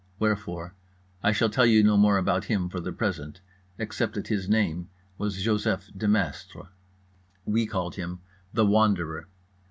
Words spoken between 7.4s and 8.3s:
We called him